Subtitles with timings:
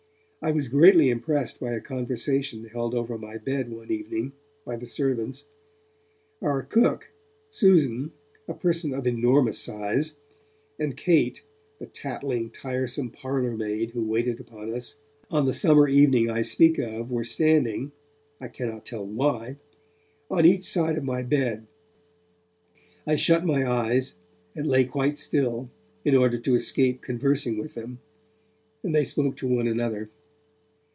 [0.43, 4.33] I was greatly impressed by a conversation held over my bed one evening
[4.65, 5.45] by the servants.
[6.41, 7.11] Our cook,
[7.51, 8.13] Susan,
[8.47, 10.17] a person of enormous size,
[10.79, 11.45] and Kate,
[11.77, 14.97] the tattling, tiresome parlour maid who waited upon us,
[15.29, 17.91] on the summer evening I speak of were standing
[18.39, 19.57] I cannot tell why
[20.31, 21.67] on each side of my bed.
[23.05, 24.15] I shut my eyes,
[24.55, 25.69] and lay quite still,
[26.03, 27.99] in order to escape conversing with them,
[28.81, 30.09] and they spoke to one another.